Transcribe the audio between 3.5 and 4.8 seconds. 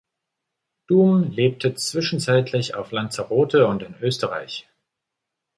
und in Österreich.